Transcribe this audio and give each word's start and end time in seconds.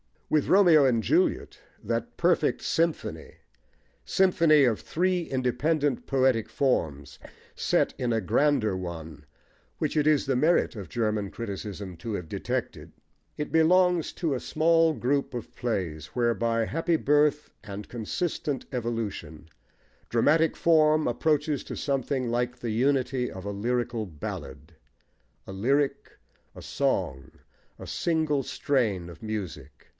With 0.31 0.47
Romeo 0.47 0.85
and 0.85 1.03
Juliet, 1.03 1.59
that 1.83 2.15
perfect 2.17 2.61
symphony 2.61 3.35
(symphony 4.05 4.63
of 4.63 4.79
three 4.79 5.23
independent 5.23 6.07
poetic 6.07 6.47
forms 6.49 7.19
set 7.53 7.93
in 7.99 8.13
a 8.13 8.21
grander 8.21 8.75
one* 8.75 9.25
which 9.77 9.95
it 9.97 10.07
is 10.07 10.25
the 10.25 10.37
merit 10.37 10.75
of 10.75 10.87
German 10.89 11.29
criticism 11.31 11.97
to 11.97 12.13
have 12.13 12.29
detected) 12.29 12.93
it 13.37 13.51
belongs 13.51 14.11
to 14.13 14.33
a 14.33 14.39
small 14.39 14.93
group 14.93 15.33
of 15.35 15.53
plays, 15.53 16.07
where, 16.15 16.33
by 16.33 16.65
happy 16.65 16.95
birth 16.95 17.51
and 17.63 17.89
consistent 17.89 18.65
evolution, 18.71 19.49
dramatic 20.09 20.55
form 20.55 21.07
approaches 21.07 21.63
to 21.65 21.75
something 21.75 22.29
like 22.31 22.57
the 22.57 22.71
unity 22.71 23.29
of 23.29 23.43
a 23.45 23.51
lyrical 23.51 24.05
ballad, 24.07 24.73
a 25.45 25.51
lyric, 25.51 26.17
a 26.55 26.61
song, 26.61 27.31
a 27.77 27.85
single 27.85 28.41
strain 28.43 29.09
of 29.09 29.21
music. 29.21 29.89